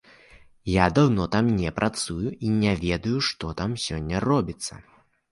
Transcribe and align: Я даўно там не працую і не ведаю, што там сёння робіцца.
Я 0.75 0.85
даўно 0.99 1.25
там 1.35 1.49
не 1.59 1.71
працую 1.79 2.31
і 2.31 2.47
не 2.61 2.73
ведаю, 2.85 3.19
што 3.27 3.51
там 3.61 3.75
сёння 3.83 4.23
робіцца. 4.29 4.73